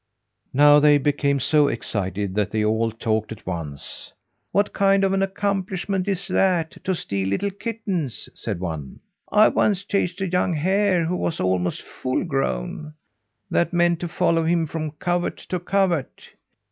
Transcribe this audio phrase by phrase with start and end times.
[0.51, 4.11] Now they became so excited that they all talked at once.
[4.51, 9.01] "What kind of an accomplishment is that to steal little kittens?" said one.
[9.31, 12.95] "I once chased a young hare who was almost full grown.
[13.51, 16.29] That meant to follow him from covert to covert."